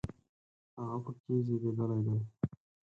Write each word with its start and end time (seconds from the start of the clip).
هغه 0.77 0.95
په 1.03 1.11
کې 1.21 1.33
زیږېدلی 1.45 1.99
دی. 2.05 2.17